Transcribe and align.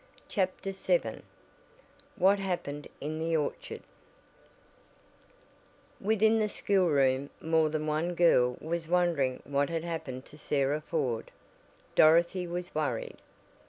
CHAPTER 0.27 0.71
VII 0.71 1.21
WHAT 2.15 2.39
HAPPENED 2.39 2.87
IN 2.99 3.19
THE 3.19 3.37
ORCHARD 3.37 3.83
Within 5.99 6.39
the 6.39 6.49
schoolroom 6.49 7.29
more 7.39 7.69
than 7.69 7.85
one 7.85 8.15
girl 8.15 8.57
was 8.59 8.87
wondering 8.87 9.43
what 9.45 9.69
had 9.69 9.83
happened 9.83 10.25
to 10.25 10.39
Sarah 10.39 10.81
Ford. 10.81 11.29
Dorothy 11.95 12.47
was 12.47 12.73
worried. 12.73 13.17